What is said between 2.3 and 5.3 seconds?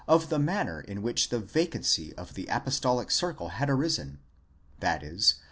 the apostolic circle had arisen, i.e.